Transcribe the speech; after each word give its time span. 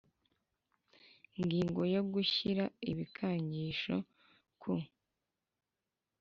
Ngingo 1.41 1.81
ya 1.93 2.01
gushyira 2.13 2.63
ibikangisho 2.91 3.95
ku 4.61 4.73